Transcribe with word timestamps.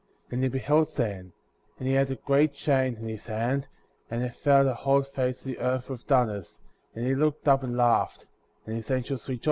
26. 0.29 0.33
And 0.33 0.43
he 0.43 0.49
beheld 0.49 0.87
Satan;* 0.89 1.31
and 1.77 1.87
he 1.87 1.93
had 1.93 2.09
a 2.09 2.15
great 2.15 2.55
chain 2.55 2.95
in 2.95 3.07
his 3.07 3.27
hand, 3.27 3.67
and 4.09 4.23
it 4.23 4.33
veiled 4.35 4.65
the 4.65 4.73
whole 4.73 5.03
face 5.03 5.41
of 5.41 5.45
the 5.45 5.59
earth 5.59 5.91
with 5.91 6.07
darkness; 6.07 6.59
and 6.95 7.05
he 7.05 7.13
looked 7.13 7.47
up 7.47 7.61
and 7.61 7.77
laughed,^ 7.77 8.25
and 8.65 8.75
his 8.75 8.89
angels 8.89 9.29
rejoiced. 9.29 9.39